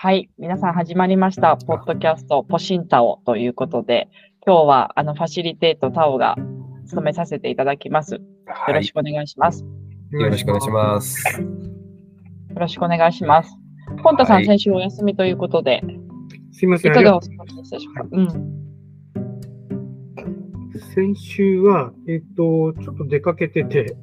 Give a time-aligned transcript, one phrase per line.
[0.00, 1.56] はい、皆さん始まりました。
[1.56, 4.08] ポッドキャストポシンタオということで、
[4.46, 6.36] 今日はあのファシリテートタオが
[6.86, 8.14] 務めさせていただきます。
[8.14, 8.20] よ
[8.68, 9.64] ろしくお願いします。
[10.12, 11.40] よろしくお願いします。
[11.40, 11.48] よ
[12.54, 13.50] ろしくお願いします。
[14.04, 15.82] ポンタさん、はい先週お休みということで、
[16.52, 16.92] すいません。
[16.92, 18.06] いかがお過ごしでしたでしょうか。
[18.12, 18.28] うん。
[20.74, 23.96] う先週は、えっ、と、ちょっと出かけてて、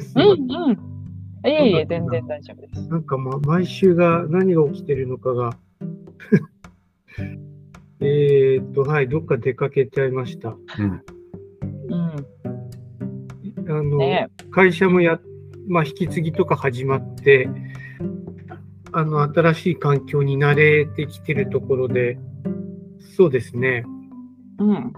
[0.00, 0.89] すうんうん。
[1.44, 2.86] いえいえ、全然大丈夫です。
[2.88, 5.56] なんか、ま、毎週が何が起きてるのかが、
[8.00, 10.56] えっと、はい、どっか出かけちゃいました。
[10.78, 11.02] うん。
[11.88, 12.14] うん。
[13.70, 15.20] あの、ね会社もや、
[15.68, 17.48] まあ、引き継ぎとか始まって、
[18.92, 22.18] あの、新しい環境に慣れてきてるところで、
[23.16, 23.84] そうですね。
[24.58, 24.92] うん。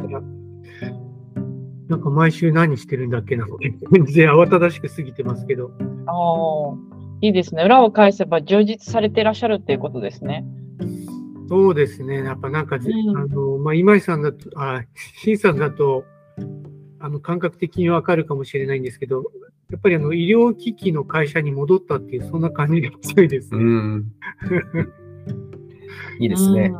[1.89, 3.47] なんか毎週何してるんだっけな。
[3.93, 5.71] 全然慌ただしく過ぎてますけど。
[6.07, 6.75] ああ、
[7.21, 7.63] いいですね。
[7.65, 10.45] 裏を返せば充実されていらっしゃるっていうことですね。
[11.49, 12.25] そうですね。
[12.25, 14.83] やっぱなんかぜ、うんあの、まあ、今井さんだと、あ、
[15.23, 16.05] 新さんだと、
[16.99, 19.25] あの、感覚的にわかるかもしれないんですけど、
[19.71, 23.59] やっぱりあの、医療機器の会社に戻ったっていう、そんな感じが強いですね。
[23.63, 24.13] うん。
[26.21, 26.73] いいですね。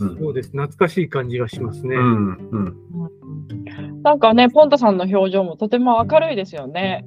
[0.00, 0.18] うん。
[0.18, 0.50] そうです。
[0.50, 1.96] 懐かしい感じがしますね。
[1.96, 2.04] うん。
[2.04, 2.64] うん。
[2.64, 4.02] うん。
[4.02, 7.06] なんかね、ポンタさんの表情もとても明るいですよね。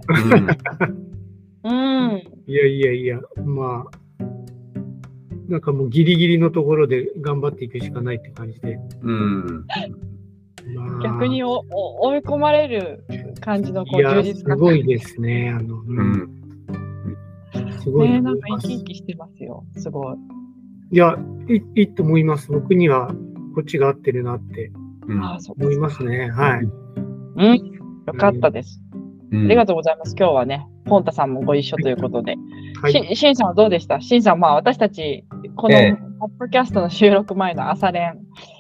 [1.64, 2.24] うん。
[2.48, 4.24] いやいやいや、まあ、
[5.48, 8.80] なんかもうギリギリのところで頑張っていくしかないって感じで。
[9.02, 9.66] うん。
[10.76, 13.04] まあ、逆におお追い込まれる
[13.42, 15.50] 感じのこいうや、充実感すごいですね。
[15.50, 16.30] あの、ううんん。
[17.82, 18.22] すごいね。
[18.22, 19.66] なんか生き生きしてますよ。
[19.78, 20.16] すごい。
[20.92, 21.18] いや
[21.50, 22.52] い、いいと思います。
[22.52, 23.14] 僕には
[23.56, 24.72] こっちが合ってるなって
[25.08, 26.30] うんああ、そう思いますね。
[26.30, 26.62] はい。
[26.62, 27.74] うん。
[28.06, 28.83] よかったです。
[29.34, 30.16] ありがとうございます。
[30.18, 32.36] 今日はね、ポンタさんもご一緒ということで。
[32.82, 32.94] はい。
[32.94, 34.00] ししんさんはどうでした？
[34.00, 38.18] しんさん、まあ私たち、このええポッドキャストの収録前の朝練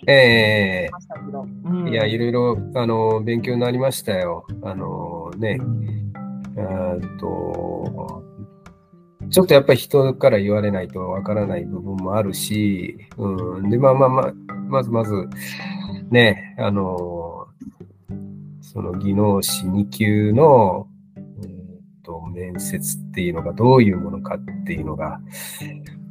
[0.07, 0.89] ええ
[1.89, 4.45] いや、いろいろ、あの、勉強になりましたよ。
[4.63, 5.59] あの、ね、
[6.57, 8.23] えーっと、
[9.29, 13.69] ちょっとやっぱり人から言われないとわからない部分もあるし、うん。
[13.69, 14.33] で、まあまあまあ、
[14.67, 15.29] まずまず、
[16.09, 17.32] ね、あの、
[18.73, 25.21] その技能士2級の、えーっと、面接っていうのがどういうものかっていうのが、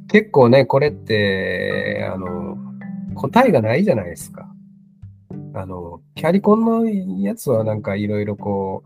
[0.09, 2.57] 結構ね、これって、あの、
[3.15, 4.49] 答えがないじゃないですか。
[5.55, 6.89] あの、キャリコンの
[7.21, 8.85] やつはなんかいろいろこ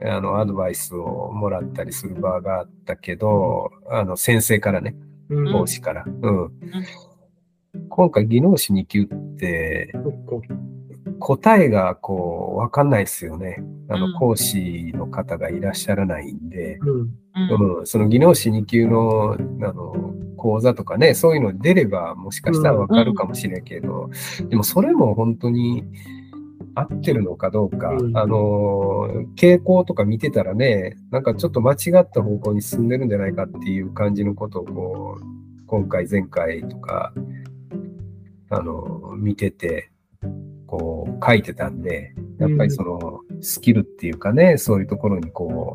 [0.00, 4.94] う、あの、アドバイスをもらったりする場があったけど、あの、先生からね、
[5.28, 5.52] うん。
[5.52, 6.04] 講師から。
[6.06, 6.50] うん。
[7.88, 9.92] 今回、技能士2級って、
[11.18, 13.62] 答えがこう、わかんないですよね。
[13.88, 14.00] あうん。
[14.12, 16.78] の、講師の方がいらっしゃらないんで、
[17.36, 17.86] うん。
[17.86, 24.10] その技能士2級の、あの、講座とかね、そういうの出れば、もしかしたらわかるかもしれんけど、
[24.48, 25.84] でもそれも本当に
[26.74, 28.16] 合ってるのかどうか、うん。
[28.16, 35.22] あの、傾向とか見てたらね、なんかちょっと間違った方向に進んでるんじゃないかっていう感じのことを、こう、
[35.66, 37.12] 今回、前回とか、
[38.50, 39.90] あの、見てて、
[40.68, 45.74] こう、書いてたんで、やっぱりその、スキルっていうかね、そういうところにこ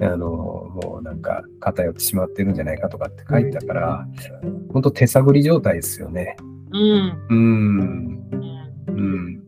[0.00, 4.06] う、あの、もうなんか偏ってしまってるんじゃないかとかって書いてたから、
[4.72, 6.36] 本当手探り状態ですよね。
[6.72, 7.26] うん。
[7.28, 8.30] うん。
[8.88, 9.42] うん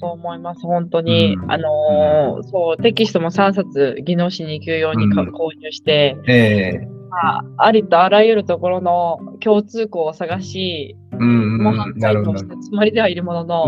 [0.00, 1.34] そう思います、本当に。
[1.34, 11.76] うんあのーそう、テキストも3冊、技能士2級用にかうん購入して、ええまあ、ありとあらゆるところの共通項を探し、うん模うん。
[11.76, 12.14] 範解。
[12.14, 13.66] 答したつもりではいるものの、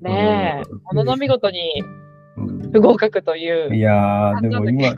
[0.00, 1.82] ねえうん、ものの見事に
[2.36, 4.94] うん不合格という、いやー、でも今。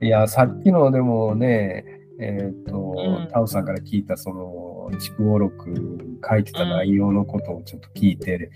[0.00, 1.84] いや、さっきのでもね、
[2.20, 8.50] えっ、と、うんタオさんから聞いたその、筑語録書いてた内容のことをちょっと聞いて、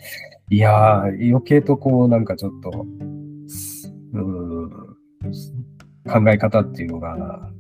[0.50, 2.87] いやー、余計とこう、なんかちょっと、
[4.12, 7.50] うん、考え方っていうのが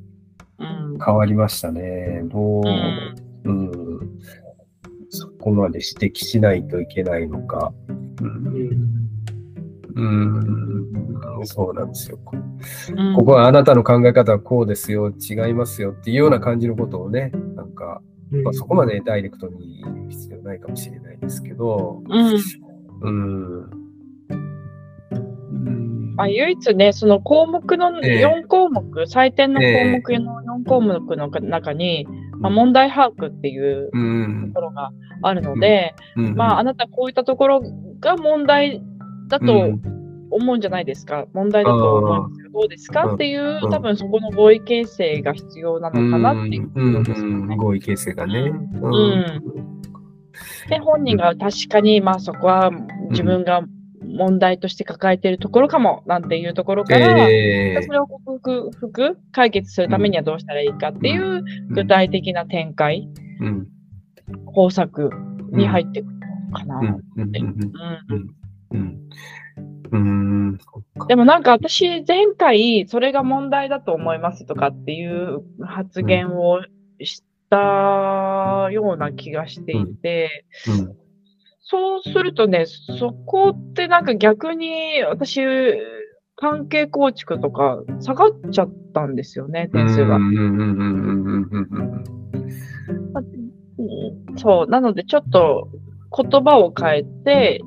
[0.58, 2.22] うん変わりましたね。
[2.24, 4.20] どう、うんうん、
[5.10, 7.72] そこまで指摘しないといけないのか。
[8.20, 9.06] うん。
[9.96, 12.18] うん、そうなんですよ。
[12.96, 13.14] うん。
[13.14, 18.02] ここはあなたの考え方はこうですよ、違いますよっていうような感じのことをね、なんか、
[18.32, 18.42] うん。
[18.42, 22.36] まあ、そこまでダイレクトに言う必要ないかもしれないですけど、うん。
[23.00, 23.86] うん。
[26.18, 28.26] あ、唯一ね、その項目のええ。
[28.26, 32.06] 4項目、採点の項目の4項目の中に、
[32.38, 34.52] まあ、問題把握っていううん。
[34.54, 34.90] ところが
[35.22, 36.34] あるので、うん。
[36.34, 37.60] まあ、あなたこういったところ
[38.00, 38.82] が問題
[39.28, 39.82] だとうん。
[40.28, 41.24] 思うんじゃないですか。
[41.34, 42.50] 問題だと思いますよ。
[42.52, 43.04] どうですか？
[43.04, 43.14] うん。
[43.14, 43.70] っていう、うん。
[43.70, 47.34] 多分そこの合意形成が必要なのかなっていううんことですよね。
[47.34, 47.56] うん。
[47.56, 48.40] 合意形成がね。
[48.40, 49.42] ううん。
[50.68, 52.70] で、本人が確かに、まあそこは
[53.10, 53.62] 自分が
[54.06, 63.08] 問題として抱えているところかも、なんていうところから、えそれを克服、解決するためにはどうしたらいいかっていう具体的な展開、
[63.40, 63.68] うん。
[64.46, 65.10] 方策
[65.52, 66.14] に入ってくる
[66.50, 66.80] のかな。
[66.80, 66.84] う
[68.76, 68.98] ん。
[69.92, 70.58] うん。
[71.08, 71.42] でもなん。
[71.42, 76.60] か私、前回それが問題だと思いますとかっていう発言を
[77.00, 81.05] したような気がしていて、うん
[81.68, 85.40] そうするとね、そこってなんか逆に私、
[86.36, 90.18] 関係構築とか下がっちゃったんですよね、点数が。
[94.36, 95.68] そう、なのでちょっと
[96.16, 97.60] 言葉を変えて、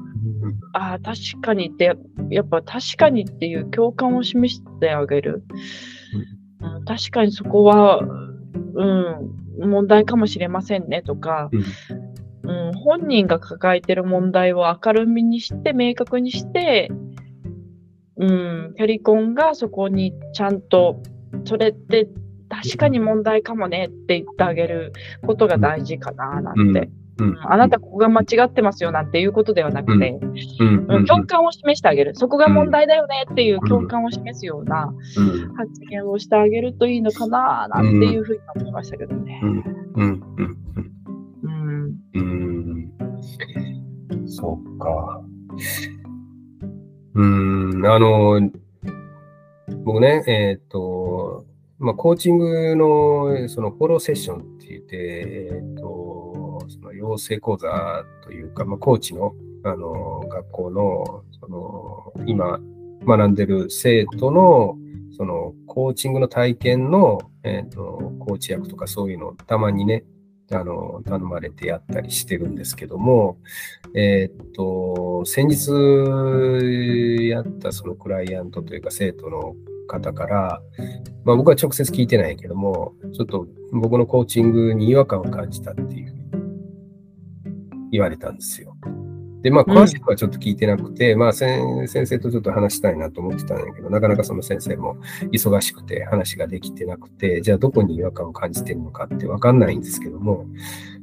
[0.74, 1.98] ああ、確かにって、
[2.30, 5.44] やっぱ確かにっていう共感を示してあげる。
[6.86, 11.50] 確かにそこは、うん、問題かもしれませんねとか、
[12.50, 16.90] うん、本人が抱えてる問題を明るみにして、明確にして、
[18.18, 21.02] うん、キャリコンがそこにちゃんと、
[21.46, 22.10] それって
[22.50, 24.94] 確かに問題かもねって言ってあげる
[25.26, 26.62] ことが大事かななんて。
[26.62, 27.00] うんうん
[27.42, 30.18] あなたここが間違ってますよなんていうことではなくて、
[30.60, 32.16] うんうん共感を示してあげる。
[32.16, 39.42] そこが問題だよねっていう共感を示すようなうん発言をしてあげるといいのかななんていうふうに思いましたけどね。
[39.44, 39.48] う
[40.06, 40.24] ん
[42.14, 42.92] うん。
[44.28, 45.22] そうか。
[47.16, 48.40] うん、あの、
[49.84, 51.46] 僕ね、えっ、と、
[51.80, 59.34] まあ、コーチングのそのフォローセッションって言って、えっ、と、その養成講座というか、まあ、コーチの、
[59.64, 62.60] あの、学校の、その、今、
[63.06, 64.78] 学んでる生徒の、
[65.18, 70.04] その、コーチングの体験の、えっ、と、コーチ役とかそういうのをたまにね、
[70.52, 73.38] あの、頼まれてやったりしてるんですけども、
[73.94, 79.56] えーっと、先日やったそのクライアントというか生徒の
[79.88, 80.62] 方から、
[81.24, 86.16] まあ僕は直接聞いてないけども、ちょっと僕のコーチングに違和感を感じたっていう
[87.92, 88.69] 言われたんですよ。
[89.42, 94.98] で、まあ詳しくはちょっと聞いてなくて、まあ先先生とちょっと話したいなと思ってたんだけど、なかなかその先生も
[95.32, 100.46] 忙しくて話ができてなくて、じゃあどこに違和感を感じてるのかってわかんないんですけども、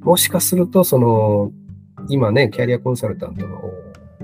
[0.01, 1.53] もしかすると、その、
[2.09, 3.57] 今ね、キャリアコンサルタントの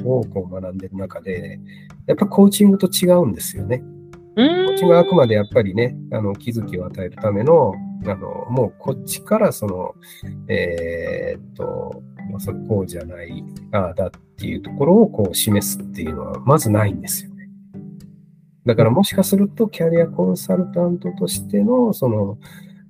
[0.04, 1.60] をこう学んでる中で、
[2.06, 3.82] やっぱコーチングと違うんですよね。
[4.36, 7.74] うコーチングはあくまでやっぱりね、あの気づきを与えるための、
[8.06, 9.94] あのもうこっちからその、
[10.48, 17.48] えーっと、まあそれこうじゃない、ああだっていうところをこう示すっていうのはまずないんですよね。
[18.66, 22.38] だからもしかするとキャリアコンサルタントとしてのその、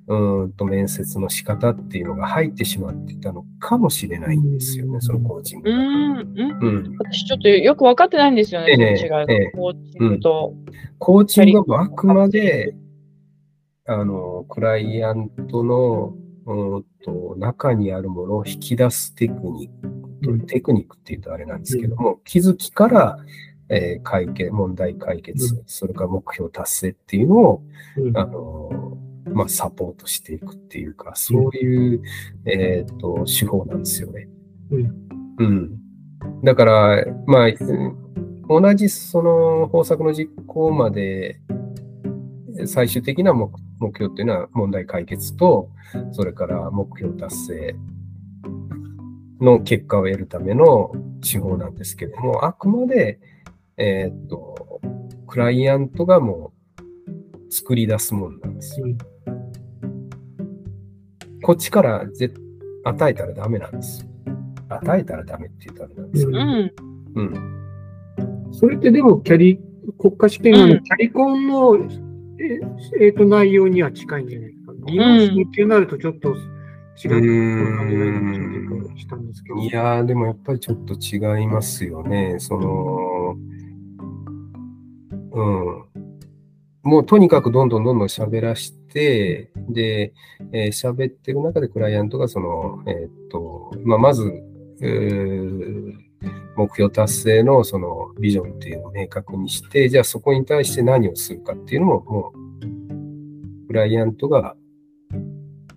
[0.09, 5.79] うーんと面接の仕方っていうのが入ってしまっていたのかもしれないんですよね、そのコーチングうが。
[5.79, 5.83] ん。
[5.83, 6.59] うん。
[6.61, 9.33] うん、私ちょっとよく分かってないんですよね、ええその違いが。
[9.33, 10.55] ええコーチングと。
[10.99, 12.75] コーチングはあくまで、
[13.87, 23.19] あの、クライアントの、うーんと中にあるものを引き出すテクニック、うんテクニックって言うとあれなんですけども、気づきから、
[23.69, 27.63] えー解決、問題解決、うそれから目標達成っていうのを、
[27.97, 28.99] うんあの、
[29.33, 32.03] まあ、サポートしていくっていうか、そういう、
[32.45, 34.29] えっ、と、手法なんですよね。
[34.71, 35.09] うん。
[35.39, 35.79] うん。
[36.45, 38.03] だから、まあ、うん
[38.49, 41.41] 同じその方策の実行まで、
[42.67, 45.71] 最終的な目目標っていうのは問題解決と、
[46.13, 47.77] それから目標達成
[49.41, 53.21] の結果を得るための手法なんですけども、あくまで、
[53.77, 54.81] えっ、と、
[55.27, 58.87] クライアントがもう作り出すものなんですよ。
[58.87, 58.99] うん
[61.43, 62.33] こっちからぜ
[62.85, 64.09] 与えたらダメなんですよ。
[64.69, 66.39] 与えたらダメって言ったらなんですけど。
[66.39, 66.73] うん。
[67.17, 68.53] うん。
[68.53, 69.61] それってでも、キャリ、
[69.99, 72.12] 国家試験のうんキャリコンの、
[72.43, 72.61] え
[73.07, 74.73] えーと内容には近いんじゃないですか？
[74.87, 77.97] 技能数ってなるとちょっと違う感じ
[78.93, 79.59] がしたんですけど。
[79.61, 82.37] いや、でもやっぱりちょっと違いますよね。
[82.39, 83.37] その、
[85.33, 85.85] うん。
[86.83, 90.13] もうとにかくどんどんどんどん喋らして、で、
[90.53, 94.31] えー喋ってる中でクライアントがその、えーっと、まあ、まず、
[94.81, 95.93] えー
[96.57, 104.55] 目標達成のそのビジョンっていうのを明確にして、じゃあそこに対して何をするかっていうのも、もう、クライアントが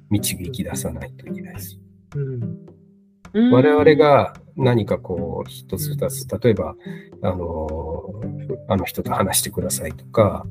[0.10, 1.80] 導き出さないといけないです。
[2.16, 2.44] うん。
[3.34, 6.76] うん我々、が何かこう、一つ二つ、例えば、
[7.22, 8.14] あの、
[8.70, 10.46] あの人と話してくださいとか、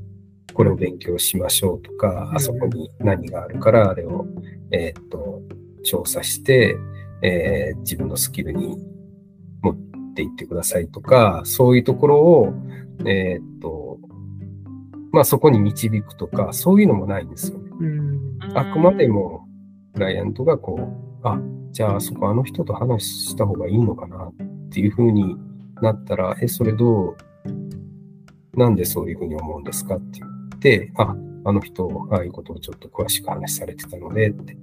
[0.53, 4.27] これを勉強しましょうとか、うんあそこに何があるから、あれを、
[4.71, 5.41] えーっと、
[5.83, 6.77] 調査して、
[7.23, 8.94] えー自分のスキルに持
[10.15, 12.55] っていってくださいとか、そういうところを、
[13.05, 13.99] えーっと、
[15.13, 17.71] まあそこに導くとか、そういうのもないんですよね。
[17.81, 18.39] うん。
[18.55, 19.47] あくまでも、
[19.93, 20.89] クライアントがこ
[21.23, 21.41] う、あ、
[21.73, 24.35] じゃあそこあの人と話した方がいいのかなっ
[24.71, 25.37] ていう風に
[25.83, 27.17] なったら、え、それどう、
[28.57, 34.57] なんでそういう風に思うんですかって言って、あ、あの人、ああいうことをちょっと詳しく話されてたのでって、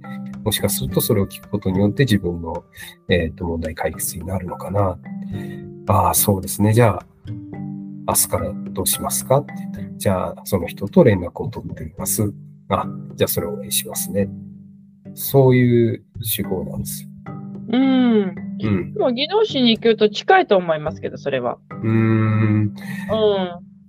[0.44, 2.64] もしかするとそれを聞くことによって自分の、
[3.08, 4.98] えっと問題解決になるのかな。
[5.88, 6.72] ああ、そうですね。
[6.72, 7.06] じゃあ、
[8.08, 9.38] 明日からどうしますか？
[9.38, 12.32] って言ったら、じゃあその人と連絡を取ってみます。
[12.68, 14.28] あ、じゃあそれをお願いしますね。
[15.14, 16.04] そういう
[16.36, 17.08] 手法なんですよ。
[17.68, 18.34] うん。
[18.60, 18.94] うん。
[18.94, 21.58] でも技能士に行くと近いと思いますけど、それは。
[21.70, 21.90] うーん。
[21.90, 22.74] うん。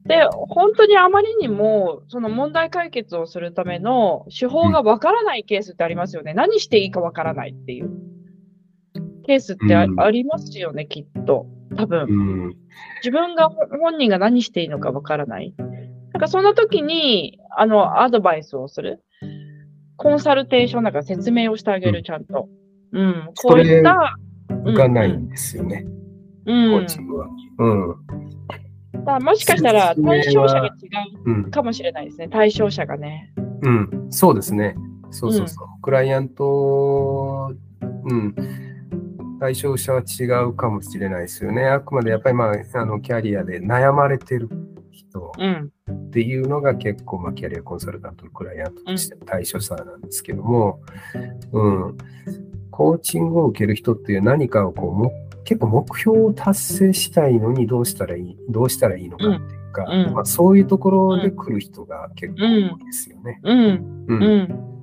[0.06, 6.34] で、本当にあまりにも、その問題解決をするための手法がわからないケースってありますよね。
[6.34, 7.90] 何していいかわからないっていう
[9.26, 11.48] ケースってあ,、うんりますよね、きっと。
[11.76, 12.02] 多分。
[12.02, 12.14] う
[12.50, 12.56] ん。
[13.02, 15.54] 自分が本人が何していいのかわからない。
[15.58, 19.04] なんかそんな時に、あの、アドバイスをする。
[19.96, 22.50] コンサルテーションなんか説明をしてあげる、うんちゃんと。
[22.92, 23.30] うん。
[23.42, 24.18] こういった。
[24.50, 25.86] がないんですよね、
[26.46, 26.72] うん。
[26.72, 27.28] コーチングは。
[27.60, 28.23] うん。
[29.06, 30.72] だもしかしたら対象者が違
[31.26, 31.52] うんう。
[31.52, 32.28] かもしれないですね。
[32.30, 33.34] 対象者がね。
[33.62, 34.08] うん。
[34.10, 34.76] そうですね。
[35.12, 35.68] そうそうそう。
[35.82, 37.54] クライアント、
[38.06, 38.36] うん。
[39.40, 41.66] 対象者は違うかもしれないですよね。
[41.66, 44.50] あくまでやっぱりまあ、あの、キャリアで悩まれてる
[44.92, 45.72] 人うん。
[45.92, 50.80] っていうのが結構、まあ、キャリアコンサルタントのクライアントとしての対象者なんですけども、
[51.52, 51.98] うん。
[52.72, 55.12] コーチングを受ける人っていう何かをこうも、
[55.44, 63.40] 結構目標を達成したいのにどうしたらいい、どうしたらいいのかっていうか、うんうんまあ、そういうところで来る人が結構多いですよね。
[63.44, 64.06] うん。
[64.08, 64.74] うんうん。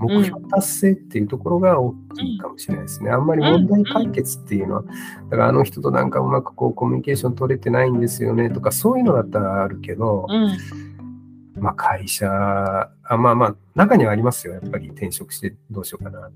[0.00, 3.10] 目標達成っていうところが大きいかもしれないですね。
[3.10, 4.90] あんまり問題解決っていうのは、だ
[5.30, 10.56] からあの人となんかうまくこうコミュニケーション取れてないんですよねとか、そういうのだったらあるけど、うん。
[11.62, 14.54] まあ会社、あまあまあ、中にはありますよ。
[14.54, 16.30] やっぱり転職してどうしようかな。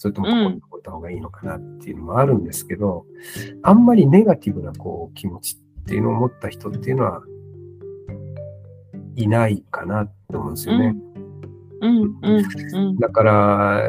[0.00, 3.04] それともここに置いた方がいいのかなっていうのもあるんですけど、
[3.62, 7.22] あんまりネガティブなこう気持ちっていうのを持った人っていうのは、
[9.14, 10.96] いないかなと思うんですよね。
[11.82, 11.98] うん。
[11.98, 12.18] うん。
[12.22, 12.96] うん。
[12.96, 13.82] だから、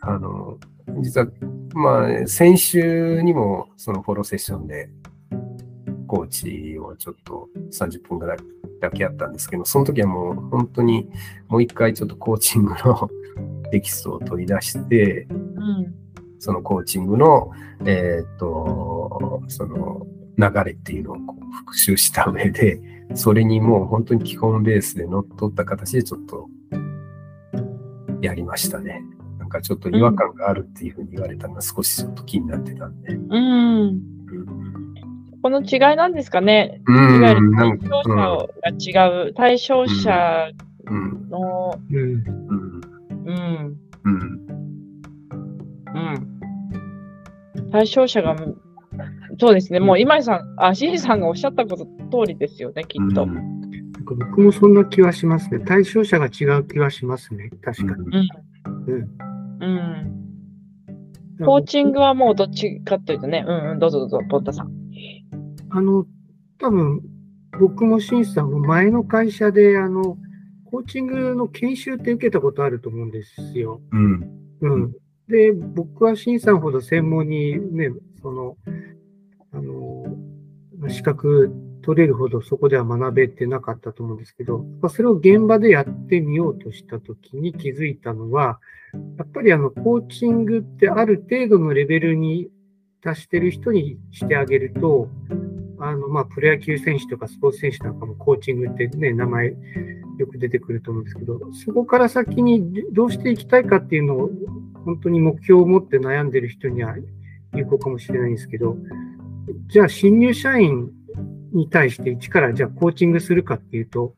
[0.00, 0.56] あの、
[1.02, 1.26] 実は、
[1.74, 4.88] まあ、先週にもそのフォローセッションで、
[6.06, 8.38] コーチをちょっと30分ぐらい
[8.80, 11.06] だけやったんですけど、その時はもう本当に
[11.48, 13.10] もう一回ちょっとコーチングの
[13.70, 15.94] テキストを取り出して、うん。
[16.38, 17.50] そのコーチングの、
[17.84, 20.06] えーっと、その
[20.36, 22.80] 流れっていうのをこう復習した上で、
[23.14, 26.48] それにもう本当に基本ベースで乗っ取った形でちょっと
[28.22, 29.02] やりましたね。
[29.38, 33.14] なんかちょっと違和感があるっていうふうに言われたのが少しちょっと気になってたんで。
[33.14, 33.28] うん。
[33.30, 34.02] うん
[35.40, 36.82] この違いなんですかね？
[36.86, 38.48] ういわゆるん、なん対か象者
[38.98, 39.34] が違う。
[39.34, 40.50] 対象者
[40.86, 41.96] うん、の、うん。
[41.96, 42.67] うん、
[43.28, 43.76] うん。
[44.04, 44.14] うん、
[45.94, 45.98] う
[47.66, 47.70] ん。
[47.70, 48.36] 対象者が、
[49.38, 49.80] そうですね。
[49.80, 53.24] もう今井さん、あ、シンさんがおっしゃったこと通りですよね、きっと。
[53.24, 53.58] うん
[53.98, 55.58] なんか僕もそんな気はしますね。
[55.58, 57.50] 対象者が違う気はしますね。
[57.62, 58.30] 確かに。
[58.86, 59.08] うん。
[59.60, 59.66] う
[61.42, 61.44] ん。
[61.44, 64.70] コーチングはもうどっちかというとね、うんうん、どうぞどうぞ、ポンタさん。
[65.70, 66.06] あの、
[66.60, 67.00] 多分
[67.58, 70.16] 僕もシンさんも前の会社で、あの、
[70.70, 73.80] コーチングの研修って受けたことあると思うんですよ。
[73.90, 74.92] うん、うん。
[75.28, 78.56] で、僕はシンさんほど専門にね、その、
[79.52, 80.04] あの、
[80.88, 81.50] 資格
[81.82, 88.60] 取れるほどそこでは学べてなかったと思うんですけど、まあそれを現場でやってみようとしたときに気づいたのは、
[89.16, 92.48] やっぱりあの、コーチングってある程度のレベルに
[93.02, 95.08] 達してる人にしてあげると、
[95.80, 99.54] あの、まあ、プロ野球選手とかスポーツ選手なんかもコーチングってね、名前
[100.18, 104.30] よく出てくると思うんですけど、そこから先にどうしていきたいかっていうのを、
[104.84, 106.96] 本当に目標を持って悩んでる人には
[107.54, 108.76] 有効かもしれないんですけど、
[109.68, 110.90] じゃあ新入社員
[111.52, 114.14] に対して一からじゃあコーチングするかっていうと、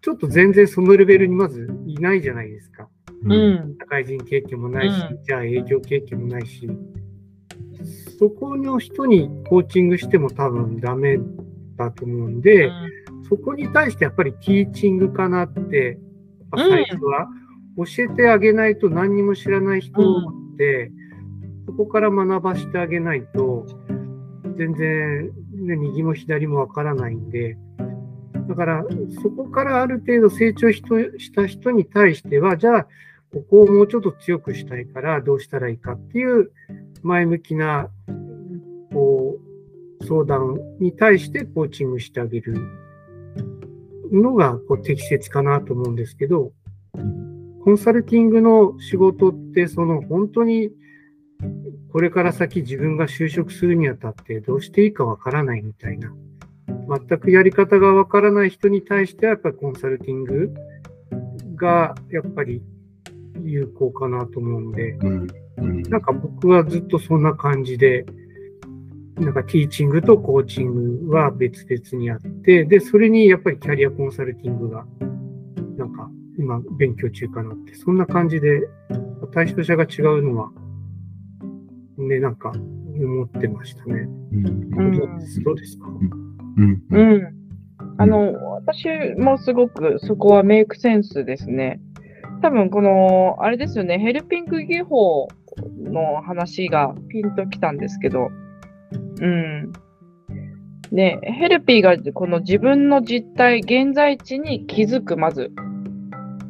[0.00, 2.88] ちょっと全然そのレベルにまずいないじゃないですか。
[3.24, 3.28] う。
[3.28, 3.76] ん。
[3.78, 6.68] 社会人経験もないし、うじゃあ営業経験もないし、
[8.18, 11.18] そこの人にコーチングしても多分ダメ
[11.76, 12.70] だと思うんで、
[13.28, 15.98] そこに対してやっぱりティーチングかなって、
[16.56, 17.28] 最初は
[17.76, 20.90] 教えてあげないと何にも知らない人って、
[21.66, 23.66] そこから学ばしてあげないと、
[24.56, 25.30] 全然、
[25.66, 27.56] ね、右も左もわからないんで、
[28.48, 28.84] だから、
[29.22, 30.82] そこからある程度成長し
[31.32, 32.86] た人に対しては、じゃあ、
[33.32, 36.50] ここをもうちょっと強くしたいからどうしたらいいかっていう
[37.02, 37.90] 前向きな
[38.92, 39.38] こ
[40.00, 42.56] う相談に対してコーチングしてあげる
[44.12, 46.52] のがこう適切かなと思うんですけど、
[47.64, 50.70] コンサルティングの仕事ってその本当に
[51.92, 56.12] これから先自分が就職するにあたってどうしていいかわからないみたいな
[56.88, 60.54] 全くやり方がわからない人に対してはやっぱりコンサルティング
[61.54, 62.62] がやっぱり
[63.42, 64.96] 有効かなと思うんで、
[65.88, 68.06] なんか僕はずっとそんな感じで、
[69.20, 74.86] なんかティーチングとコーチングは別々にあって、で、それにやっぱりキャリアコンサルティングが、
[75.76, 78.68] なんか今勉強中かなって、そんな感じで
[79.32, 80.50] 対象者が違うのは、
[81.98, 84.08] ね、なんか思ってましたね。
[84.32, 84.50] うんう
[84.82, 85.86] んどうですどうですか？
[86.56, 87.34] うんうん。
[87.96, 88.86] あの、私
[89.18, 91.80] もすごくそこはメイクセンスですね。
[92.40, 95.26] 多分この、あれですよね、ヘルピング技法
[95.82, 98.28] の話がピンときたんですけど、
[99.20, 99.72] うん。
[100.90, 105.52] で、ヘルピーがこの自分の実態、現在地に気づく、まず。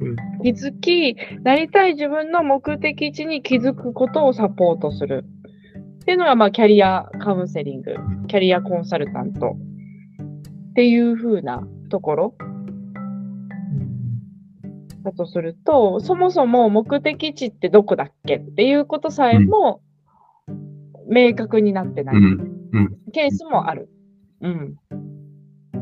[0.00, 0.16] うん。
[0.42, 5.24] 気づき、なりたい自分の目的地に気づくことをサポートする。
[6.02, 7.96] っていうのが、まあ、キャリアカウンセリング、
[8.28, 9.56] キャリアコンサルタント。
[10.70, 12.34] っていう風なところ。
[15.02, 18.36] だとすると、そもそも目的地ってどこだっけ？
[18.36, 19.80] っていうことさえも
[21.08, 22.16] 明確になってない。
[22.16, 22.57] うん
[23.12, 23.88] ケースもある。
[24.40, 24.76] うん。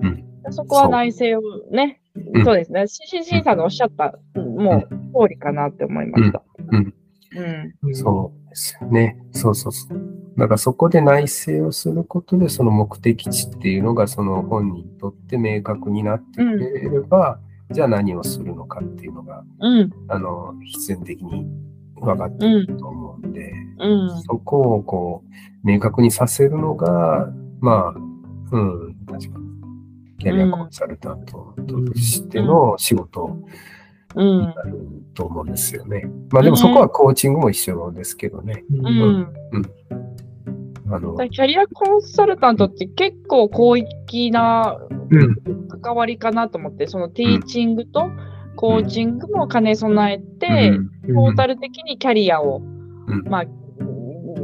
[0.03, 2.87] うんそこは内政をね、うんそうですね。
[2.87, 6.43] ししんさんのおっしゃった、うんもう通りかなって思いました。
[6.71, 6.95] うん
[7.85, 7.95] うん。
[7.95, 9.19] そうですよね。
[9.33, 10.01] そうそうそう。
[10.37, 19.91] だからそこで内省をすることで、その目的地っていうのがその本人にとって明確になってくれれば、じゃあ何をするのかっていうのが、うん。
[20.09, 21.47] あの、必然的に
[22.01, 24.23] 分かってると思うんで、うん。
[24.23, 27.31] そこをこう、明確にさせるのが、
[27.61, 27.95] まあ、
[28.53, 29.47] うん、確かに、
[30.19, 33.37] キャリアコンサルタントとしての仕事
[34.15, 34.47] うんに。
[34.47, 36.09] なると思うんですよね。
[36.31, 38.65] まあでもそこはコーチングも一緒ですけどね。
[38.71, 38.87] うん
[39.53, 39.71] うん。
[40.89, 44.79] あの、キャリアコンサルタントって結構広域な
[45.11, 45.37] うん
[45.83, 48.09] 関わりかなと思って、そのティーチングと
[48.57, 50.73] コーチングも兼ね備えて、
[51.07, 53.23] トータル的にキャリアを、うん。
[53.29, 53.45] まあ、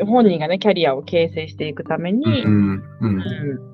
[0.05, 3.22] 本人がね、キャリアを形成していくために、うん、うん、うん。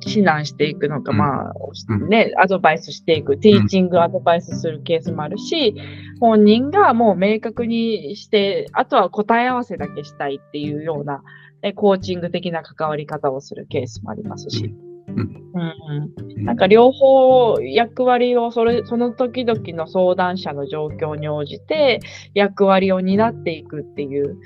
[0.07, 1.19] 指南していくのか、うん。
[1.19, 1.53] まあ、
[1.89, 5.75] うんね、アドバイスしていく、ティーチングアドバイスするケースもあるし、
[6.21, 11.23] 本人がもう明確にして、あとは答え合わせだけしたいっていうような、
[11.63, 14.75] ね、コーチング的な関わり方をするケースもありますし。
[15.19, 22.01] うんなんか両方役割をそれその時々の相談者の状況に応じて
[22.35, 24.39] 役割を担っていくっていう、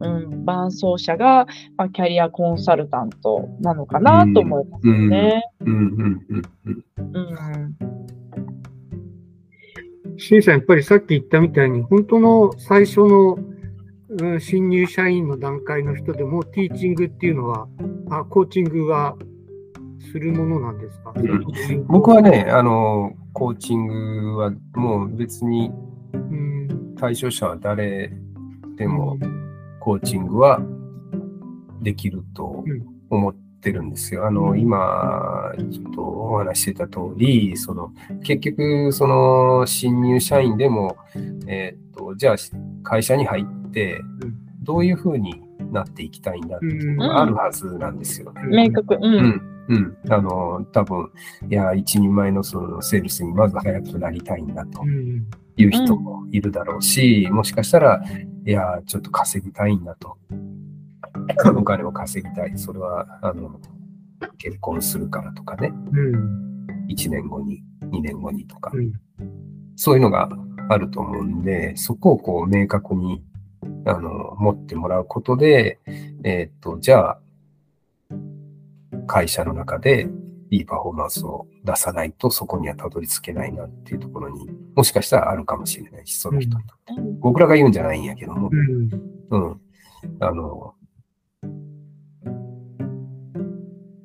[0.00, 1.46] うん、伴走者が、
[1.76, 5.42] まあ、キャリアコンサルタントなのかなと思いますよね。
[5.60, 7.14] うん、うん、うん、うん。
[7.14, 8.04] うん
[10.16, 13.38] シンさん、やっぱりさっき言ったみたいに、本当の最初の、
[14.20, 17.66] うん、新入社員の段階の人でも、ティーチングっていうのは、
[18.10, 19.16] あコーチングは
[20.04, 21.86] するものなんですか、ん。
[21.86, 25.72] 僕はね、あの、コーチングはもう別に
[26.14, 28.12] うん、対象者は誰
[28.76, 29.18] でも
[29.80, 30.60] コーチングは
[31.82, 32.64] できると
[33.10, 34.26] 思ってるんですよ。
[34.26, 40.96] あの、今、ちょっとお話ししてた通り、その、結局、その、新入社員でも、
[41.46, 42.36] えーっと、じゃあ、
[42.82, 48.42] 会社に入ってうん、どういうふうになっていきたいんだっていうのがあるはずなんですよね。
[48.68, 48.98] 明確、う。
[49.02, 49.96] うんん、うん。
[50.10, 51.10] あの、多分、
[51.48, 58.02] いや、一人前のそのセールスにまず早くなりたいんだとうんいう人もいるだろうし、もしかしたら、
[58.46, 60.16] いや、ちょっと稼ぎたいんだと。
[61.56, 62.58] お金を稼ぎたい。
[62.58, 63.60] それは、あの、
[64.38, 65.72] 結婚するからとかね。
[65.92, 66.44] うん
[66.88, 68.70] 1年後に、2年後にとか。
[68.74, 68.92] うん
[69.76, 70.28] そういうのが
[70.68, 73.22] あると思うんで、そこをこう明確に
[73.86, 75.78] あの持ってもらうことで、
[76.22, 77.20] えーっと、じゃあ、
[79.06, 80.08] 会社の中で
[80.50, 86.94] いいパフォーマンスを出さないとそこにはたどり着けないなっていうところにもしかしたらあるかもしれないし、その人にとって。
[87.20, 88.90] 僕らが言うんじゃないんやけども、うん
[89.30, 89.60] うん。
[90.20, 90.74] あの、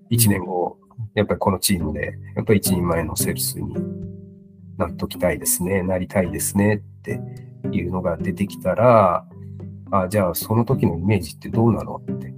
[0.09, 0.77] 一年後、
[1.13, 3.75] やっぱりこのチームで、やっぱり一人前のセールスに
[4.77, 7.19] なっときたいですね、なりたいですねって
[7.71, 9.27] いうのが出てきたら、
[9.91, 12.33] あ、じゃあその時のイメージってどうなのって。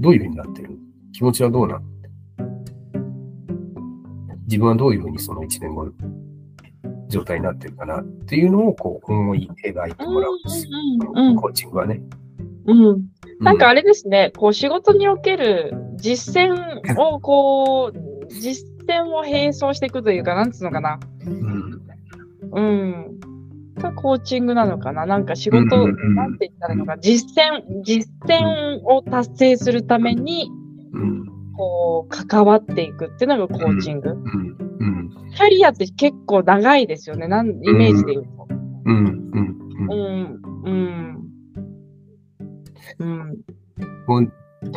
[0.00, 0.79] どういうふうになってる
[1.12, 1.86] 気持ちはどうなって。
[4.46, 5.92] 自分はどういうふうにその1年後の
[7.08, 10.66] 状態になってるかなっていうのをこう思い描いてもらうんです。
[11.14, 12.00] うんうんコーチングはね。
[12.66, 13.04] うん。
[13.40, 13.58] なん。
[13.58, 20.52] かあれですね、こう仕事における実践をこう、実践を並走していくというか、なん。
[20.52, 21.00] つうのかな。
[21.26, 21.80] うん。
[22.52, 23.20] うん。
[23.76, 25.26] がコーチングなのかななん。
[25.26, 25.90] か仕事、うん。
[25.90, 25.96] うん。
[25.96, 26.14] うん。
[26.14, 26.38] なん。
[26.38, 30.50] て言ったらいいのか、実践、実践を達成するために、
[31.60, 34.10] こう、関わっていくっていうのがコーチング。
[34.10, 34.56] うん。
[34.80, 35.10] うん。
[35.34, 38.48] キャリアって結構長いですよね、なんイメージで言うと。
[38.86, 38.96] うん。
[38.96, 39.58] うん。
[39.78, 39.90] うん。
[39.90, 41.30] うん、うん。
[42.98, 43.38] うん。
[44.06, 44.32] もう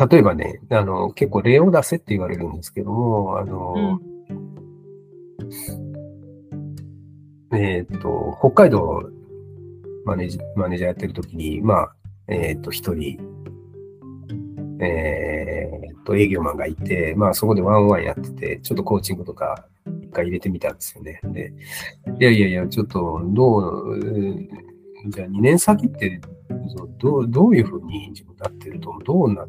[0.10, 4.00] 例えばね、あの、結構例を出せって言われるんですけども、あの、
[7.54, 9.04] えっ、と、北海道
[10.06, 11.96] マネージマネージャーやってる時に、まあ、
[12.28, 13.20] えっ、と、一人、
[14.80, 19.68] えっ、と、営業マンがいて、まあ、そこでワンワンやってて、ちょっとコーチングとか
[20.02, 21.20] 一回入れてみたんですよね。
[21.24, 21.54] で、
[22.20, 24.50] いやいやいや、ちょっと、どう、うん
[25.08, 26.22] じゃあ2年先って、
[27.00, 29.48] どうどういうふうに自分なってると、どうなっ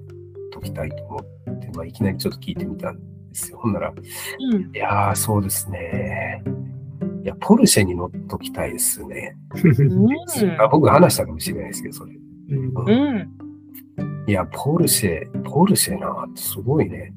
[0.53, 3.03] ときたいと思って、まあ、いきなりちょっと聞いてみたんで
[3.35, 3.59] すよ。
[3.59, 4.75] ほんなら、うん。
[4.75, 6.43] いやー、そうですね。
[7.23, 9.37] いや、ポルシェに乗っときたいですね。
[10.59, 12.13] あ僕話したかもしれないですけど、それ。
[12.51, 13.44] うんうん。
[14.25, 14.31] うん。
[14.31, 17.15] いや、ポルシェ、ポルシェな、すごいね。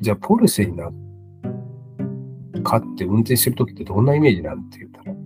[0.00, 0.90] じゃあ、ポルシェにな、
[2.62, 5.16] 買って運転してるときってどんなイメージなんて言ったら、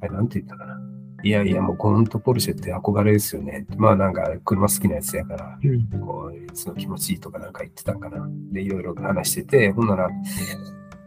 [0.00, 0.80] あれ、なんて言ったかな？
[1.22, 3.66] いやいや、もうほんとポルシェって憧れですよね。
[3.78, 8.28] まあなんか車好きなやつやから、うんこう、その気持ちいいとかなんか言ってたんかな。
[8.52, 10.10] で、いろいろ話してて、ほんなら、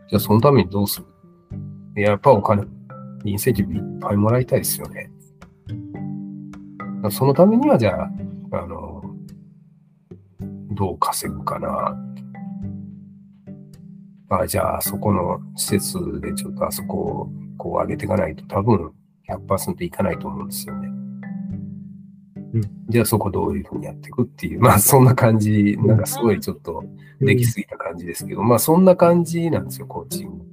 [0.10, 1.04] じゃあそのためにどうす
[1.96, 2.02] る？
[2.02, 2.64] やっぱお金、
[3.26, 5.12] インセンティブいっぱいもらいたいですよね。
[7.12, 8.10] そのためには、じゃあ、
[8.54, 8.97] あの、
[10.78, 11.98] どう稼ぐかな。
[14.30, 18.92] あじゃあ、そこの施設でちょっとあそこをこう上げていかないと多分
[19.30, 20.88] 100%いかないと思うんですよね。
[20.88, 20.98] うん
[22.90, 26.84] じゃあそこどういうふうにやっていくっていう、まあそんな感じ、なんかすごいちょっと
[27.20, 30.47] できすぎた感じですけど、まあそんな感じなんですよ、コーチング。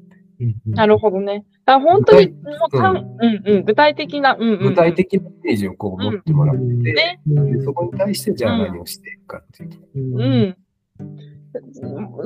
[0.67, 1.45] なるほどね。
[1.65, 3.43] だから本当に、もうたん、うん。
[3.45, 7.21] うん、具体的な、うんうんうん、具体的なイメージをこう持ってもらって、ね。
[7.27, 9.79] でそこに対してじゃあ何をしていくかっていうと。
[9.95, 10.57] うん。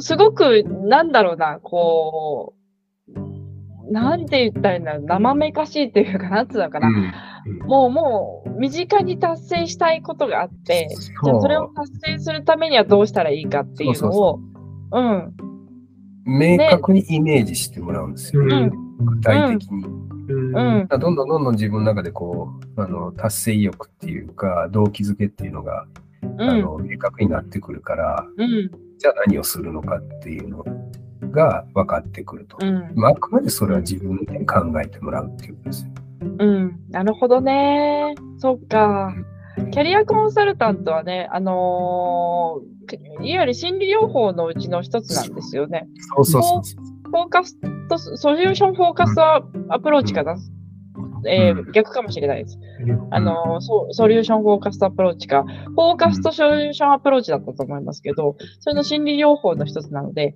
[0.00, 6.88] すごく、なんだろうな、こう、なんて言ったらいいんだろう、生めかしいっていうか、なんつうのかな。
[6.88, 7.12] うん。
[7.66, 10.88] もう、もう、身近に達成したいことがあって、
[11.24, 14.40] じゃあそれを達成するためにはどうしたらいいかっていうのを、
[14.92, 15.34] うん、
[16.28, 18.42] 明確にイメージしてもらうんですよ。
[18.42, 19.84] うんうん具体的に。
[19.84, 25.86] うんうん、どんどんどんどん自分の中でこう、あの、達成意欲っていうか、動機づけっていうのが、
[26.22, 30.64] うん、あの、明確になってくるから、うん、じゃあ何をするのかっていうの
[31.30, 32.58] が分かってくると。
[32.60, 35.90] うん、まあ、あくまでそれは自分で考えてもらうっていうことですよ。
[36.40, 36.80] うん。
[36.90, 38.14] なるほどね。
[38.38, 39.14] そっか。
[39.70, 42.78] キャリアコンサルタントはね、あのー
[43.22, 45.86] いわゆる心理療法のうちの一つなんですよね。
[46.14, 46.62] そうそうそう。
[47.10, 50.36] focused、solution focused approach かな。
[51.26, 52.58] えーうん逆かもしれないです。
[53.10, 60.34] あの、ソソリューションフォーカストアプローチか、フォーカストソリューションアプローチだったと思いますけど、それの心理療法の一つなので、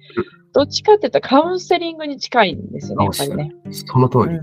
[0.53, 3.53] どっちかって言ったらカウンセリングに近いんですよね、やっぱりね。
[3.71, 4.37] その通り。
[4.37, 4.41] う。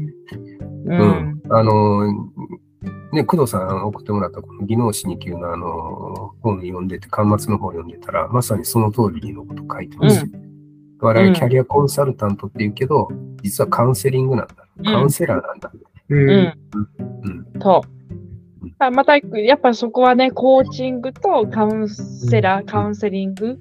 [0.85, 1.41] うんん。
[1.49, 2.07] あの、
[3.11, 10.25] ね、工藤さん送ってもらったこの技能士2級のあの、本読んでて、端末の方読んでたら、まさにその通りのこと書いてますよ。
[11.01, 13.07] 我々キャリアコンサルタントって言うけど、
[13.41, 14.55] 実はカウンセリングなんだ。
[14.83, 15.71] カウンセラーなんだ。
[16.09, 16.15] う。
[16.15, 16.53] うんん。
[17.23, 17.59] うん。
[17.59, 17.83] と。
[18.79, 23.59] あまた、やっぱそこはね、コーチングとカウンセラー、カウンセリング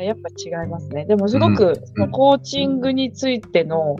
[0.00, 1.06] やっぱ違いますね。
[1.06, 3.96] でもすごく、そのコーチングについての、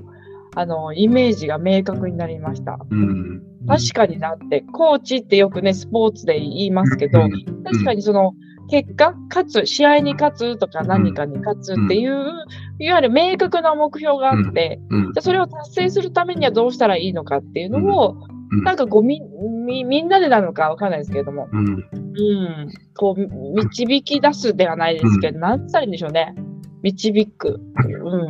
[0.54, 2.78] あの、イメージが明確になりました。
[2.90, 3.42] うん。
[3.68, 7.20] 確かになって、コーチってよくね、スポーツで言いますけど、
[7.64, 8.34] 確かにその、
[8.70, 12.32] 結果、勝つ、試合に勝つとか何かに勝つっていう、
[12.78, 15.02] いわゆる明確な目標があって、うん。
[15.04, 18.16] じゃあそれを達成するためにはどうしたらいいのかっていうのを、
[18.50, 18.64] うん。
[18.64, 19.20] なんかこうみ、
[19.66, 21.66] み、みんなでなのかわかんないですけれども、うん。
[21.66, 26.34] うん、こう、導き出すではないですけど、なんつったらいいんでしょうね。
[26.82, 28.28] 導く、うん、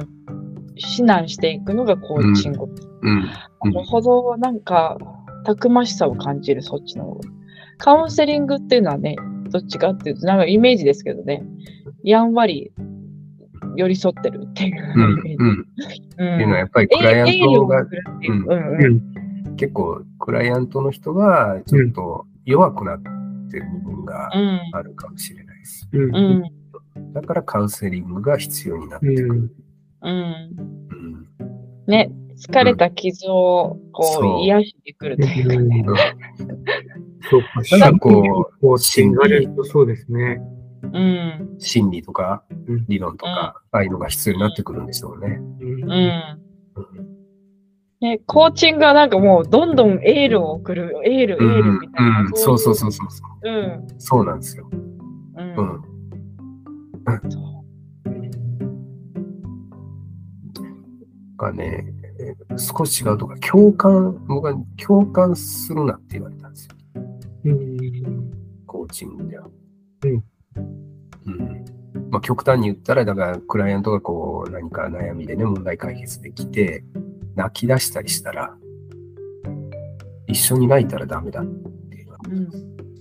[0.77, 2.66] 指南していくのがコーチング。
[3.03, 3.22] うん。
[3.22, 4.98] なるほど、なんか、
[5.44, 7.20] たくましさを感じる、そっちの方が。
[7.79, 9.16] カウンセリングっていうのはね、
[9.51, 11.44] どっちかっていうと、なんかイメージですけどね、
[12.03, 12.72] やんわり
[13.77, 17.87] 寄り添ってるっていうっていうのはやっぱりクライアントが。
[19.57, 23.03] 結構クライアントの人がちょっと弱くなっ
[23.51, 24.61] てる部分がうん。
[24.72, 25.88] あるかもしれないです。
[25.92, 27.12] うんうん。
[27.12, 29.53] だからカウンセリングが必要になってくる。
[30.03, 30.24] うんうん。
[30.90, 31.29] うん
[31.88, 35.85] ね、疲れた傷をこそうう癒してくるというかね。
[37.31, 40.40] そうか、なんかこうこう、心がれるとそうですね。
[40.83, 41.57] うん。
[41.59, 45.40] 心理とかうん理論とか、ああいうのが必要になってくるんでしょうね。
[45.61, 46.38] うんうん。
[48.01, 52.20] ね、コーチングはなんかもうどんどんエールを送る、エール、エールみたいな。
[52.20, 53.51] うん、そうそうそうそうそう。
[53.51, 53.51] う。
[53.51, 54.01] うん。
[54.01, 54.68] そうなんですよ。
[54.72, 54.77] う。
[54.77, 55.83] うんん。
[61.38, 61.85] がね、
[62.29, 66.77] えー少し違うとか、共感、僕は共感するなって言われたんですよ。
[67.45, 68.31] うん
[68.67, 69.49] コーチングでは。
[70.05, 70.25] うん。
[71.27, 71.64] うん。
[72.11, 76.85] まあ、極端に言ったら、だから、クライアントがこう、何か悩みでね、問題解決できて、
[77.35, 78.55] 泣き出したりしたら、
[80.27, 82.09] 一緒に泣いたらダメだっていう。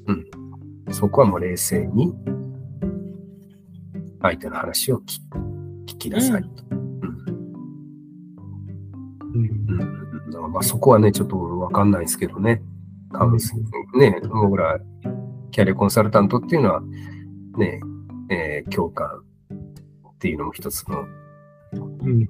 [0.07, 0.93] うん。
[0.93, 2.13] そこはもう冷静に、
[4.21, 5.19] 相手の話を聞
[5.85, 6.66] 聞きなさいと。
[9.37, 12.61] うんうんだからまあ、そこはね、ちょっとわかんないですけどね。
[13.11, 14.79] カウンセリングね、僕ら、
[15.51, 16.81] キャリアコンサルタントっていうのは、
[17.57, 17.79] ね、
[18.29, 19.07] えー共感
[20.09, 21.05] っていうのも一つの、
[21.73, 22.29] うん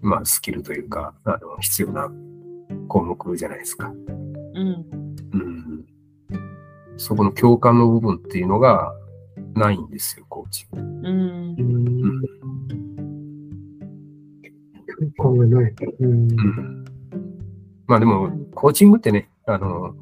[0.00, 2.10] まあ、スキルというか、あの必要な
[2.88, 3.88] 項目じゃないですか。
[3.88, 4.86] うん。
[5.32, 5.86] うん。
[6.96, 8.92] そこの共感の部分っていうのが
[9.54, 10.66] ないんですよ、コーチ。
[10.72, 11.99] うん
[15.00, 15.04] う。
[15.04, 15.74] ん共感がない。
[16.00, 16.84] うんうん
[17.86, 19.96] まあでも、コーチングってね、あの、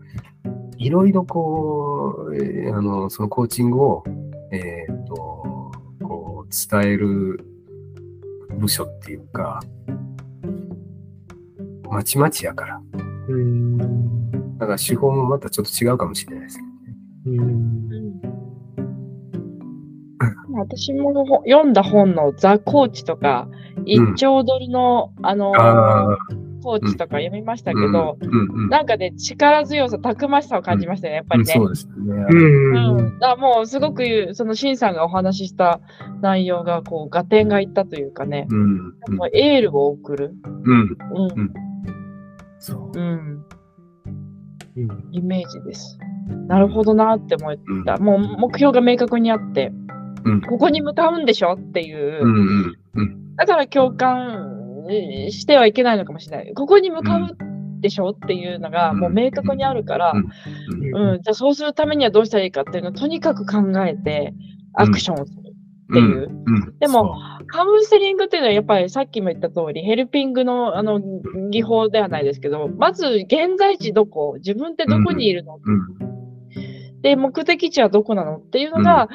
[0.77, 4.05] いろいろこう、えーあの、そのコーチングを、
[4.53, 5.15] えっ、と、
[6.03, 7.41] こう、伝える
[8.59, 9.61] 部署っていうか、
[11.91, 12.81] まちまちやから。
[13.29, 13.79] うん
[14.59, 17.41] だから手法もまたちょっと違うかもしれないですけどね。
[17.41, 17.89] うん
[20.59, 23.49] 私も読んだ本のザ・コーチとか、
[23.89, 26.19] 1兆ドルの、あのーああ、
[26.63, 27.93] コーチとか読みましたけうん。
[27.93, 28.63] ど、うん。
[28.65, 28.69] うん。
[28.69, 31.53] なんかね、力強さ、たくましさを感じましたね、やっぱりね。
[31.53, 31.93] そうですね。
[31.97, 32.99] うん。
[32.99, 35.81] うん、だからもうすごくそのシンさんがお話しした
[36.21, 38.77] 内容がこう合点がいったというかね、うん。
[39.17, 40.81] もうエールを送る、うん。
[40.81, 40.97] うん。
[41.37, 41.53] うん
[42.59, 42.99] そう。
[42.99, 43.45] うん、
[44.77, 45.09] うん。
[45.13, 45.99] イメージです。
[46.49, 47.85] なるほどなって思っうん。
[47.85, 47.97] た。
[47.99, 49.73] もう目標が明確にあって、
[50.25, 50.41] うん。
[50.43, 53.37] ここに向かうんでしょっていう、うんうんうん。
[53.37, 56.55] だから共感えーしてはいけないのかもしれない。
[56.55, 57.37] ここに向かう
[57.81, 61.13] でしょっていうのがもう明確にあるから、うん。
[61.15, 64.33] うん、じゃあそうするためにはどうしたらいいかっていうのをとにかく考えて
[64.75, 65.43] アクションをするっ
[65.93, 66.31] ていう。
[66.47, 66.79] うん。
[66.79, 71.01] でもカウンセリングっていうのはやっぱりさっきも言った通りヘルピングのあの
[71.51, 77.01] 技法ではないですけど、まず現在地どこ自分ってどこにいるの、うん。
[77.03, 78.39] で、目的地はどこなの？
[78.39, 79.09] っていうのが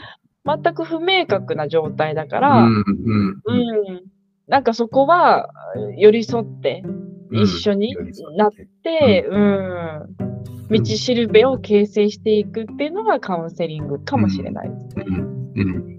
[0.45, 2.75] 全く不明確な状態だから、うん。
[2.77, 4.03] うん、うん。
[4.47, 5.49] なんかそこは
[5.97, 6.84] 寄り添って
[7.32, 7.95] 一緒に
[8.38, 8.49] なっ
[8.84, 10.15] て、うん、
[10.69, 15.06] 道しるべを形成していくっていうのがカウンセリングかもしれないですね。
[15.08, 15.15] うん。
[15.15, 15.23] うん。
[15.56, 15.93] うん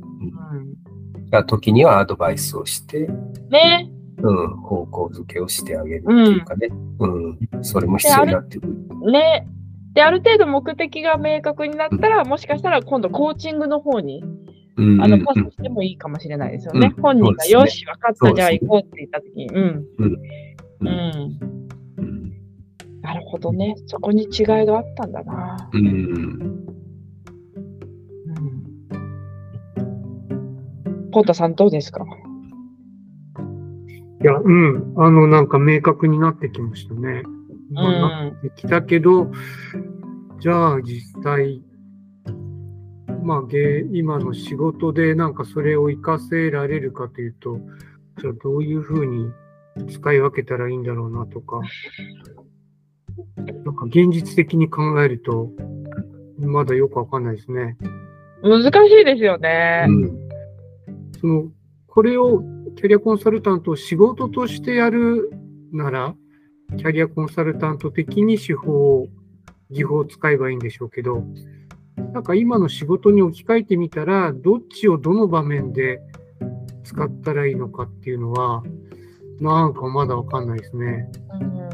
[1.35, 3.09] が時にはアドバイスをして、
[3.51, 6.69] ね、うん、方向づけをしてあげるっていうかね、
[7.01, 9.13] うん、それも必要になってくる。
[9.13, 9.47] ね。
[9.95, 14.23] で、ある程度目的が明確になったら、もしかしたら今度コーチングの方に
[14.77, 16.93] うん、あのパスうんしてもいいかもしれないですよね。
[16.97, 19.87] うん本人が、ねよし、分かった、じゃあ行こうって言ったときに、うん。
[20.81, 21.39] うん
[23.03, 23.77] なるほどね。
[23.87, 24.31] そこに違い
[24.67, 25.71] があったんだな。
[25.73, 25.87] うん。
[25.87, 26.65] うん。
[31.13, 32.05] ポータさんどうですか？
[34.23, 34.95] いや、うん。
[34.97, 37.23] あの、なんか明確になってきましたね。
[37.71, 39.31] まあなってきたけど、
[40.41, 41.63] じゃあ実際、
[43.23, 45.35] まあ、芸今の仕事でなん。
[45.35, 47.59] かそれを活かせられるかというと、
[48.21, 49.33] じゃあどういうふうに
[49.89, 50.83] 使い分けたらいいん。
[50.83, 51.61] だろうなとか、
[53.65, 53.77] なん。
[53.77, 55.51] か現実的に考えると、
[56.39, 57.25] まだよくわかん。
[57.25, 57.77] ないですね。
[58.43, 58.69] 難し
[59.01, 59.87] いですよね。
[61.21, 61.51] その、
[61.87, 62.43] これを
[62.77, 65.31] キャリアコンサルタントを仕事としてやる
[65.73, 66.15] なら、
[66.77, 69.09] キャリアコンサルタント的に手法を、
[69.71, 71.25] 技法を使えばいいんでしょうけど、
[72.13, 76.01] なんか今の仕事に置き換えてみたら、どっちをどの場面で
[76.85, 78.63] 使ったらいいのかっていうのは、
[79.41, 81.09] なんかまだわかんないですね。
[81.41, 81.65] うん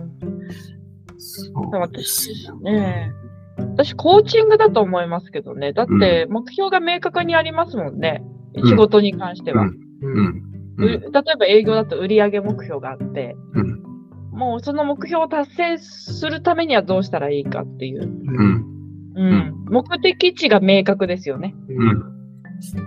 [1.23, 3.13] そうですよね
[3.59, 5.73] 私、コーチングだと思いますけどね。
[5.73, 8.25] だって、目標が明確にありますもんね。
[8.59, 9.63] ん仕事に関しては。
[9.63, 9.71] うん
[10.03, 13.83] うん例えば営業だと売上目標があって、うん。
[14.41, 18.05] もうその目標を達成するためにはどうしたらいいかっていう。
[18.05, 18.65] うん
[19.15, 19.65] うん。
[19.69, 21.55] 目的地が明確ですよね。
[21.69, 21.89] ううん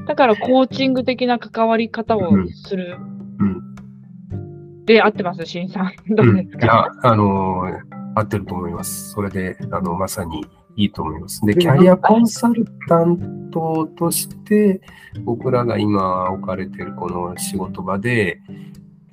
[0.02, 0.06] ん。
[0.08, 2.98] だからコーチング的な関わり方をする。
[3.39, 4.86] うん。
[4.86, 6.16] で、合ってます、しんさん。
[6.16, 9.12] どうですいやか、、あのー合ってると思います。
[9.12, 11.42] それで、あの、まさにいいと思います。
[11.46, 14.82] で、でキャリアコンサルタントとして、
[15.24, 18.39] 僕らが今置かれているこの仕事場で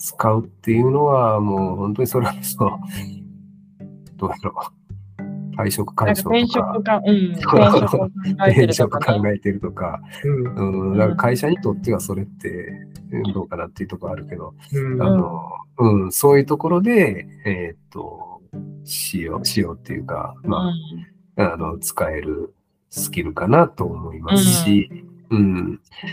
[0.01, 2.59] 使うっていうのは、もう本当にそれこそ、
[4.17, 4.81] どうだろう。
[5.57, 7.03] 退職解消とか。
[7.05, 10.01] 転職を考えて転るとか、
[10.57, 10.97] うん。
[10.97, 12.49] から会社にとってはそれって
[13.13, 15.03] うんどうかなっていうところあるけど、うん。
[15.03, 18.41] あの、うん、そういうところで、えーっと、
[18.85, 20.73] 使用、使用っていうか、ま
[21.37, 22.55] あ、あの、使える
[22.89, 25.10] スキルかなと思いますし、うん、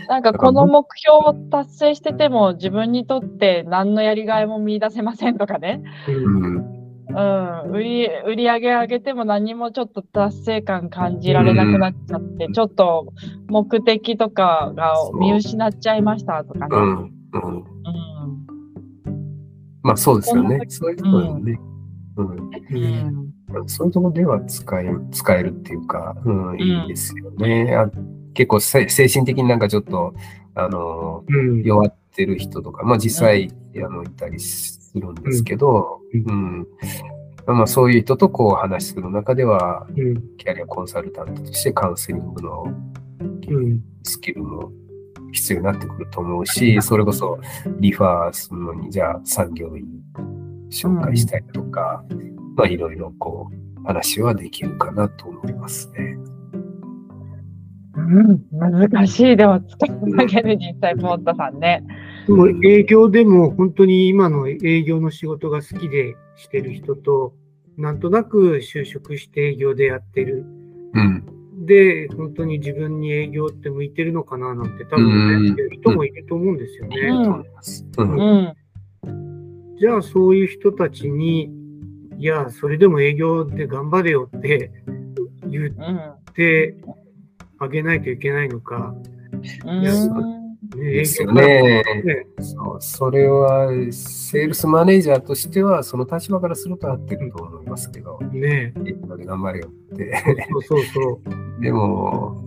[0.08, 5.82] なんかこの目標を達成してても自分にとって何のやりがいも見出せませんとかね。
[6.08, 6.56] うん。
[6.56, 12.53] うん、うん、売り売り上げ上げても何もちょっと達成感感じられなくなっちゃって、うん。
[12.53, 13.12] ちょっと
[13.47, 16.67] 目的とかが見失っちゃいましたとかね。
[16.71, 17.56] うん、うん。
[17.56, 17.63] うん。
[19.82, 20.60] まあそうですよね。
[20.67, 21.60] そういうところでね。
[22.17, 22.27] うん。
[23.56, 23.67] うん。
[23.67, 27.75] そういうところでは使え使えるっていうか、うん、いいですよね。
[27.75, 27.89] あ
[28.38, 30.13] 結構せ精神的になんかちょっと、
[30.54, 31.63] あの、うん。
[31.63, 36.67] 弱ってる人とか、まあ実際、あのいたりするんですけど、ううん。
[37.47, 40.38] まあそういう人とこう話する中では、うん。
[40.38, 42.65] キャリアコンサルタントとしてカウンセリングの
[43.50, 43.82] うん。
[44.04, 44.71] スキルも
[45.32, 47.39] 必要になってくると思うし、それこそ
[47.80, 49.84] リファーするのに、じゃあ産業医
[50.69, 52.04] 紹介したりとか、
[52.56, 56.16] まあいろいろこう話はできるかなと思いますね。
[58.08, 61.84] うん、難しいでも使い上げる実際ポンタさんね。
[62.28, 67.34] でも営業でも本当に今の営業の仕事が好きでしてる人と、
[67.78, 70.46] なんとなく就職して営業でやってる。
[70.93, 71.65] うん。
[71.65, 76.98] で、本当に自分に営業って向いてるのかななんて多分うんね、いう人もいると思うんですよね。
[79.80, 81.52] じゃあそういう人たちに、
[82.17, 84.72] いや、それでも営業で頑張れよって
[85.46, 85.72] 言うん。
[85.72, 86.78] って
[87.60, 88.96] あげないといけないのか。
[90.76, 91.43] ですよね。
[92.04, 98.74] ねそうそれは、セールスマネージャーとしては、その立場からすると合ってると思いますけど、ね
[99.26, 100.24] 頑張れよって。
[100.52, 101.22] そうそうそ
[101.60, 101.62] う。
[101.62, 102.43] でも、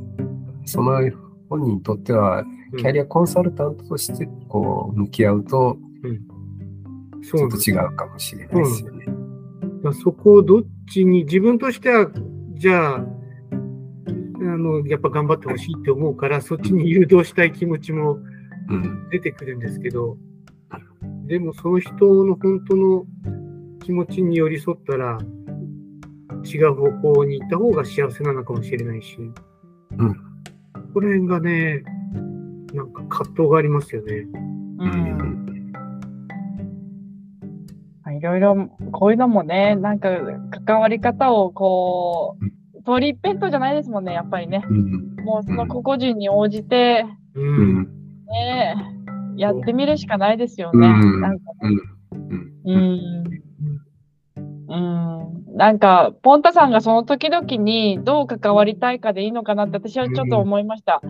[0.64, 1.00] その
[1.48, 2.44] 本人にとっては、
[2.76, 5.78] キャリアコンサルタントとしてこう向き合うと、
[7.22, 9.06] ちょっと違うかもしれないですよね。
[10.02, 12.10] そこをどっちに、自分としては、
[12.54, 13.06] じゃあ、あ
[14.60, 18.18] の、やっぱ頑張ってほしいって思うから、そっちに誘導したい気持ちも
[18.70, 19.08] うん。
[19.10, 20.16] 出てくるんですけど、
[21.26, 23.04] でもその人の本当の
[23.82, 25.18] 気持ちに寄り添ったら、
[26.44, 29.16] 違う方向に行った方が幸せなのかもしれないし、
[29.98, 30.14] うん。
[30.14, 30.20] こ
[30.94, 31.82] こら辺がね、
[32.72, 34.26] なんか葛藤がありますよね。
[38.16, 40.10] いろいろ、こういうのもね、なんか
[40.66, 44.64] 関わり方をこう、トリッペットじゃないですもんね、やっぱりね。
[44.68, 45.14] うん。
[45.24, 47.40] もうその個々人に応じて、う。
[47.40, 47.88] うんん。
[48.26, 48.76] ね、
[49.36, 50.86] やってみるしかないですよね。
[50.86, 52.00] うんなんかうん。
[52.64, 53.24] うん。
[54.68, 55.56] うん。
[55.56, 61.02] なんか、ポンタさんがその時々にどう関わりたいかでいいのかなって私はちょっと思いました。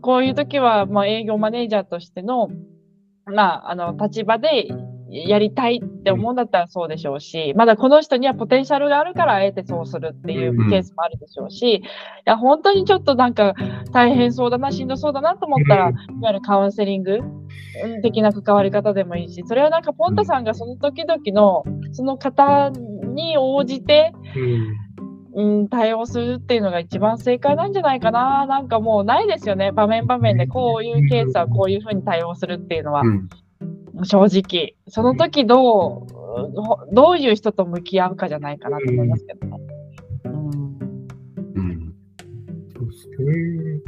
[0.00, 2.48] こういう時は、まあ、営業マネージャーとしての、
[3.26, 4.68] まあ、あの、立場で
[5.10, 11.82] やりたいって思うんだったらそうでしょうし、まだこの人にはポテンシャルがあるからあえてそうするっていうケースもあるでしょうし、い
[12.24, 13.54] や、本当にちょっとなんか
[13.92, 17.18] 大変そうだな、しんどそうだなと思ったら、うんいわゆるカウンセリング
[17.84, 24.90] うん的な関わり方でもいいし、それはなんかポンタさんがその時々のその方に応じて、うん。
[25.32, 28.46] うん、対応するっていうのが一番正解なんじゃないかな。
[28.46, 29.70] なんかもうないですよね。
[29.70, 33.28] 場面場面でこういうケースはこういうふうに対応するっていうのは、うん。
[34.04, 34.76] 正直。
[34.88, 39.58] その時どう、どういう人と向き合うかじゃないかなと思いますけどね。
[40.24, 41.94] うんうん。
[42.76, 43.80] そうですね。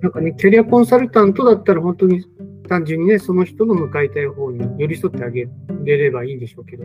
[0.00, 2.24] なんかね、キャリアコンサルタントだったら本当に
[2.68, 5.48] 単純にね、その人の向かいたい方に寄り添ってあげ
[5.84, 6.84] れればいいんでしょうけど、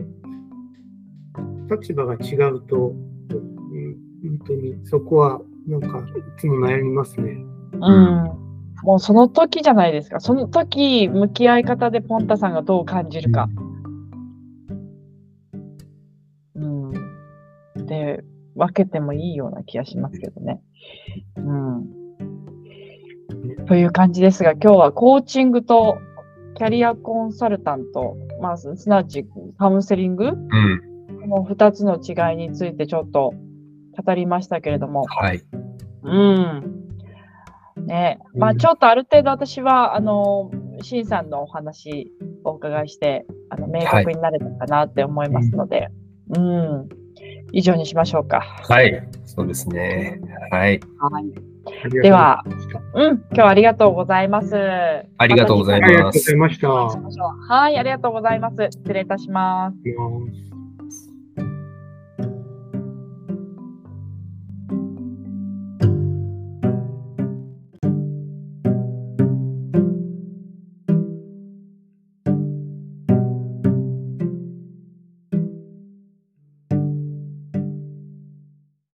[1.70, 2.94] 立場が違うと、
[3.30, 6.02] うん、本当にそこはなんかい
[6.38, 7.36] つも悩みますね。
[7.72, 8.49] うん。
[8.82, 10.20] もうその時じゃないですか。
[10.20, 13.48] その時、向き合い方でポンタさんがどう感じるか。
[16.54, 16.92] うん。
[17.86, 18.24] で、
[18.56, 20.60] 分けてもいいような気がしますけどね。
[21.36, 22.00] うん。
[23.66, 25.98] という感じですが、今日はコーチングと
[26.56, 29.24] キャリアコンサルタント、まあ、すすなわち
[29.58, 30.36] カウンセリングうん。
[31.20, 33.34] この2つの違いについてちょっと
[34.04, 35.42] 語りましたけれども、はい。
[36.02, 36.79] うん。
[37.86, 40.50] ね、まあうんちょっとある程度私は、あの、
[40.82, 42.12] シンさんのお話
[42.44, 45.88] お伺いして、あの、明確になれたかなって思いますので、
[46.36, 46.88] うん。
[47.52, 48.40] 以上にしましょうか。
[48.40, 49.08] はい。
[49.26, 50.20] そうですね。
[50.50, 50.80] はい。
[50.98, 51.90] はい。
[52.02, 52.42] では
[52.94, 53.16] うん。
[53.16, 54.54] 今日はありがとうございます。
[55.18, 56.68] ありがとうございありがとうごますざいました。
[56.68, 58.56] はい、ありがとうございます。
[58.70, 60.49] 失礼いたします